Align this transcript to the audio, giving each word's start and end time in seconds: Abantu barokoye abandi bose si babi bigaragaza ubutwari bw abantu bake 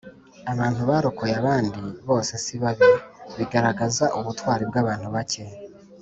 Abantu 0.51 0.81
barokoye 0.89 1.33
abandi 1.41 1.79
bose 2.07 2.31
si 2.43 2.55
babi 2.63 2.89
bigaragaza 3.37 4.05
ubutwari 4.19 4.63
bw 4.69 4.75
abantu 4.83 5.07
bake 5.15 5.43